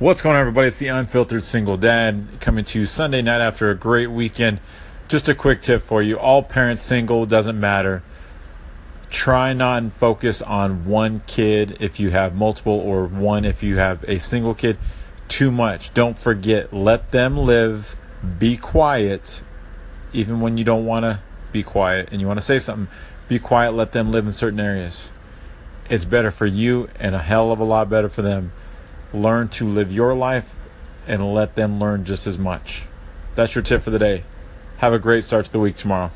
[0.00, 0.68] What's going on, everybody?
[0.68, 4.60] It's the Unfiltered Single Dad coming to you Sunday night after a great weekend.
[5.08, 8.04] Just a quick tip for you all parents single, doesn't matter.
[9.10, 13.78] Try not and focus on one kid if you have multiple, or one if you
[13.78, 14.78] have a single kid.
[15.26, 15.92] Too much.
[15.94, 17.96] Don't forget, let them live,
[18.38, 19.42] be quiet,
[20.12, 21.18] even when you don't want to
[21.50, 22.86] be quiet and you want to say something.
[23.26, 25.10] Be quiet, let them live in certain areas.
[25.90, 28.52] It's better for you and a hell of a lot better for them
[29.12, 30.54] learn to live your life
[31.06, 32.84] and let them learn just as much.
[33.34, 34.24] That's your tip for the day.
[34.78, 36.10] Have a great start to the week tomorrow.